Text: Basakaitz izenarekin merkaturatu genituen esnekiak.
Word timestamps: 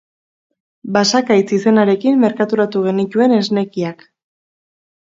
Basakaitz 0.95 1.45
izenarekin 1.59 2.19
merkaturatu 2.25 2.83
genituen 2.89 3.39
esnekiak. 3.39 4.05